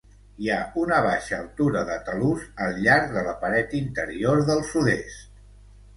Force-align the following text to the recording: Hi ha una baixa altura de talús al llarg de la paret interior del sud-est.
Hi 0.43 0.47
ha 0.53 0.59
una 0.83 1.01
baixa 1.07 1.35
altura 1.41 1.83
de 1.89 1.99
talús 2.09 2.47
al 2.67 2.81
llarg 2.87 3.15
de 3.19 3.23
la 3.31 3.37
paret 3.45 3.79
interior 3.81 4.45
del 4.49 4.65
sud-est. 4.71 5.37